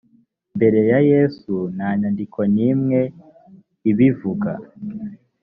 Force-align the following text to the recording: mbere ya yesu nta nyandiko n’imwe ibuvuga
mbere 0.55 0.79
ya 0.89 0.99
yesu 1.11 1.53
nta 1.75 1.89
nyandiko 1.99 2.39
n’imwe 2.53 2.99
ibuvuga 3.89 4.51